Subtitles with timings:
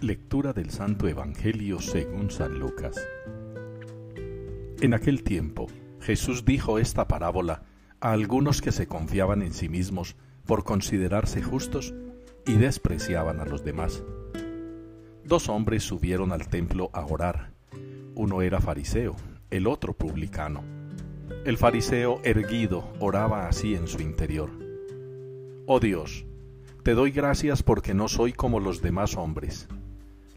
[0.00, 2.96] Lectura del Santo Evangelio según San Lucas.
[4.80, 5.66] En aquel tiempo,
[6.00, 7.64] Jesús dijo esta parábola
[8.00, 10.14] a algunos que se confiaban en sí mismos
[10.46, 11.94] por considerarse justos
[12.46, 14.04] y despreciaban a los demás.
[15.24, 17.50] Dos hombres subieron al templo a orar.
[18.14, 19.16] Uno era fariseo,
[19.50, 20.62] el otro publicano.
[21.44, 24.50] El fariseo erguido oraba así en su interior.
[25.66, 26.24] Oh Dios,
[26.84, 29.68] te doy gracias porque no soy como los demás hombres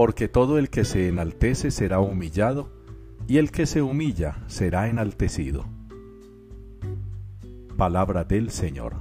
[0.00, 2.70] Porque todo el que se enaltece será humillado,
[3.28, 5.66] y el que se humilla será enaltecido.
[7.76, 8.94] Palabra del Señor.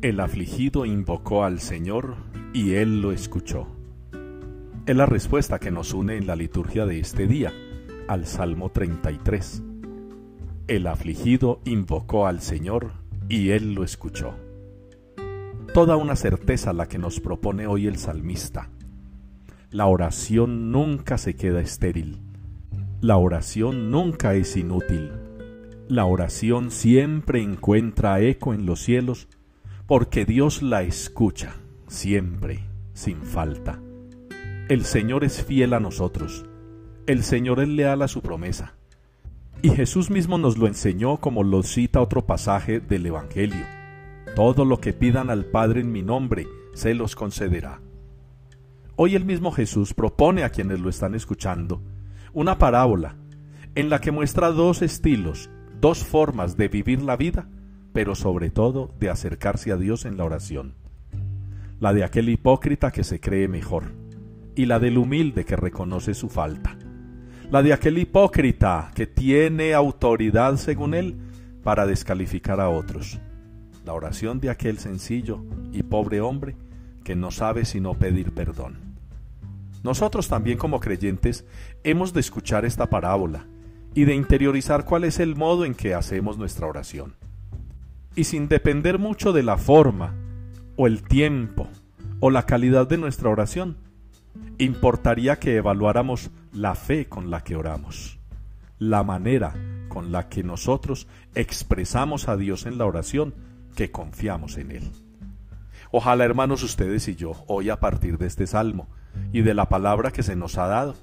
[0.00, 2.16] El afligido invocó al Señor
[2.54, 3.66] y Él lo escuchó.
[4.86, 7.52] Es la respuesta que nos une en la liturgia de este día,
[8.08, 9.62] al Salmo 33.
[10.66, 12.92] El afligido invocó al Señor
[13.28, 14.34] y Él lo escuchó
[15.72, 18.68] toda una certeza la que nos propone hoy el salmista.
[19.70, 22.20] La oración nunca se queda estéril.
[23.00, 25.12] La oración nunca es inútil.
[25.88, 29.28] La oración siempre encuentra eco en los cielos
[29.86, 31.54] porque Dios la escucha,
[31.88, 33.80] siempre, sin falta.
[34.68, 36.44] El Señor es fiel a nosotros.
[37.06, 38.74] El Señor es leal a su promesa.
[39.62, 43.81] Y Jesús mismo nos lo enseñó como lo cita otro pasaje del Evangelio
[44.34, 47.80] todo lo que pidan al Padre en mi nombre, se los concederá.
[48.96, 51.82] Hoy el mismo Jesús propone a quienes lo están escuchando
[52.32, 53.16] una parábola
[53.74, 57.48] en la que muestra dos estilos, dos formas de vivir la vida,
[57.92, 60.74] pero sobre todo de acercarse a Dios en la oración.
[61.78, 63.92] La de aquel hipócrita que se cree mejor
[64.54, 66.78] y la del humilde que reconoce su falta.
[67.50, 71.18] La de aquel hipócrita que tiene autoridad según él
[71.62, 73.20] para descalificar a otros
[73.84, 76.56] la oración de aquel sencillo y pobre hombre
[77.04, 78.78] que no sabe sino pedir perdón.
[79.82, 81.44] Nosotros también como creyentes
[81.82, 83.46] hemos de escuchar esta parábola
[83.94, 87.14] y de interiorizar cuál es el modo en que hacemos nuestra oración.
[88.14, 90.14] Y sin depender mucho de la forma,
[90.76, 91.68] o el tiempo,
[92.20, 93.76] o la calidad de nuestra oración,
[94.58, 98.18] importaría que evaluáramos la fe con la que oramos,
[98.78, 99.54] la manera
[99.88, 103.34] con la que nosotros expresamos a Dios en la oración
[103.74, 104.90] que confiamos en Él.
[105.90, 108.88] Ojalá, hermanos, ustedes y yo, hoy a partir de este salmo
[109.32, 110.94] y de la palabra que se nos ha dado,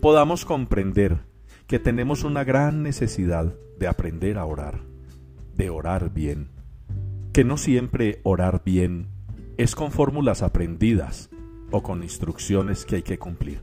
[0.00, 1.18] podamos comprender
[1.66, 4.80] que tenemos una gran necesidad de aprender a orar,
[5.54, 6.48] de orar bien,
[7.32, 9.08] que no siempre orar bien
[9.58, 11.28] es con fórmulas aprendidas
[11.70, 13.62] o con instrucciones que hay que cumplir.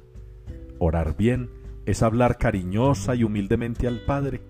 [0.77, 1.49] Orar bien
[1.87, 4.41] es hablar cariñosa y humildemente al Padre,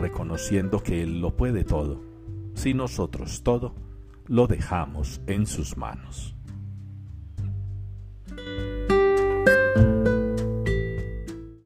[0.00, 2.08] reconociendo que Él lo puede todo
[2.58, 3.74] si nosotros todo
[4.26, 6.34] lo dejamos en sus manos.